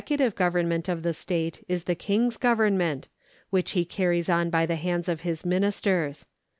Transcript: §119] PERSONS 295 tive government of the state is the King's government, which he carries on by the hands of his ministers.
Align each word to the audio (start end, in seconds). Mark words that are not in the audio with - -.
§119] 0.01 0.03
PERSONS 0.03 0.17
295 0.33 0.33
tive 0.33 0.53
government 0.53 0.89
of 0.89 1.03
the 1.03 1.13
state 1.13 1.65
is 1.67 1.83
the 1.83 1.93
King's 1.93 2.37
government, 2.37 3.07
which 3.51 3.71
he 3.73 3.85
carries 3.85 4.29
on 4.29 4.49
by 4.49 4.65
the 4.65 4.75
hands 4.75 5.07
of 5.07 5.21
his 5.21 5.45
ministers. 5.45 6.25